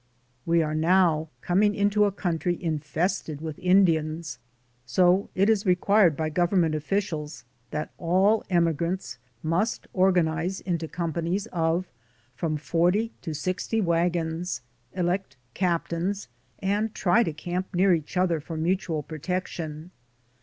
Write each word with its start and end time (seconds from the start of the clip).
We 0.47 0.63
are 0.63 0.73
now 0.73 1.29
coming 1.41 1.75
into 1.75 2.05
a 2.05 2.11
country 2.11 2.55
in 2.55 2.79
fested 2.79 3.39
with 3.39 3.59
Indians, 3.59 4.39
so 4.83 5.29
it 5.35 5.47
is 5.47 5.63
required 5.63 6.17
by 6.17 6.31
Gov 6.31 6.49
ernment 6.49 6.73
officials 6.73 7.45
that 7.69 7.91
all 7.99 8.43
emigrants 8.49 9.19
must 9.43 9.85
or 9.93 10.11
ganize 10.11 10.59
into 10.59 10.87
companies 10.87 11.45
of 11.53 11.85
from 12.33 12.57
forty 12.57 13.11
to 13.21 13.35
sixty 13.35 13.79
wagons, 13.79 14.63
elect 14.93 15.37
captains 15.53 16.27
and 16.57 16.95
try 16.95 17.21
to 17.21 17.31
camp 17.31 17.67
near 17.75 17.93
each 17.93 18.17
other 18.17 18.39
for 18.39 18.57
mutual 18.57 19.03
protection. 19.03 19.91